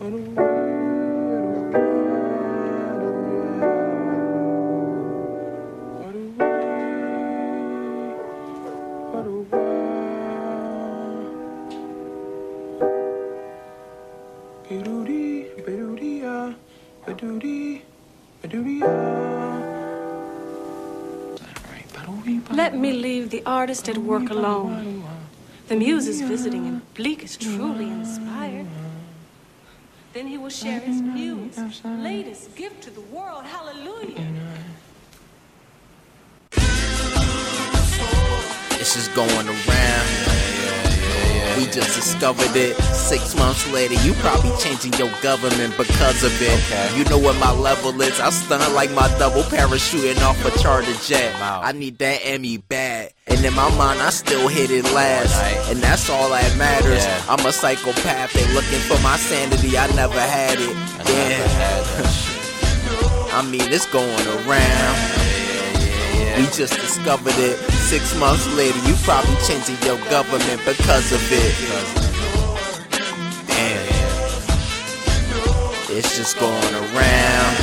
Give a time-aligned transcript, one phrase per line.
[0.00, 0.12] Let
[22.74, 25.04] me leave the artist at work alone.
[25.68, 28.66] The muse is visiting, and Bleak is truly inspired.
[30.12, 33.44] Then he will share his muse, latest gift to the world.
[33.44, 34.26] Hallelujah.
[38.80, 40.49] It's just going around.
[41.60, 42.74] We just discovered it.
[42.94, 46.96] Six months later, you probably changing your government because of it.
[46.96, 48.18] You know what my level is.
[48.18, 51.34] I stun like my double parachuting off a charter jet.
[51.38, 53.12] I need that Emmy bad.
[53.26, 55.36] And in my mind, I still hit it last.
[55.70, 57.04] And that's all that matters.
[57.28, 58.32] I'm a psychopath.
[58.32, 59.76] They looking for my sanity.
[59.76, 60.74] I never had it.
[61.04, 62.06] Damn.
[63.36, 65.19] I mean, it's going around.
[66.52, 67.56] Just discovered it.
[67.72, 71.54] Six months later, you probably changing your government because of it.
[73.46, 73.88] Damn.
[75.96, 77.56] It's just going around.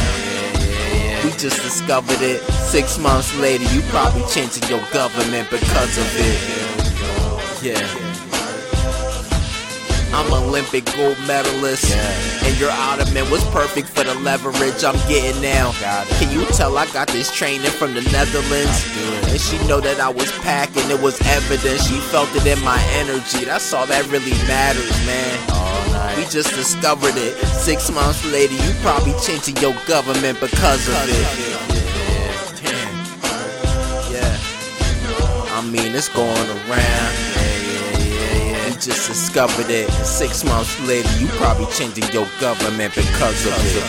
[1.24, 2.42] We just discovered it.
[2.54, 6.40] Six months later, you probably changing your government because of it.
[7.62, 8.37] Yeah.
[10.28, 11.96] I'm Olympic gold medalist.
[11.96, 15.72] And your ottoman was perfect for the leverage I'm getting now.
[16.20, 18.86] Can you tell I got this training from the Netherlands?
[19.32, 21.80] And she know that I was packing, it was evident.
[21.82, 23.46] She felt it in my energy.
[23.46, 26.18] That's all that really matters, man.
[26.18, 27.36] We just discovered it.
[27.48, 31.28] Six months later, you probably changing your government because of it.
[34.12, 34.38] Yeah.
[35.56, 37.27] I mean, it's going around.
[38.88, 39.92] Just discovered it.
[40.06, 43.84] Six months later, you probably changing your government because of it.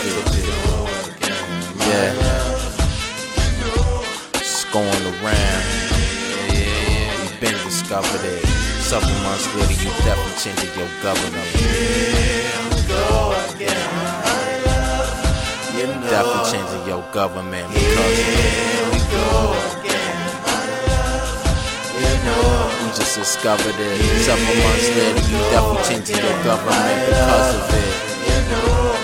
[1.86, 2.10] Yeah.
[4.34, 4.88] It's going
[5.22, 5.64] around.
[6.50, 8.44] We've been discovered it.
[8.82, 11.46] Several months later, you definitely changing your government.
[16.10, 18.88] Definitely changing your government because of it.
[22.88, 24.00] I'm just discovered it.
[24.22, 28.97] Several months later, you definitely changed the government because of it.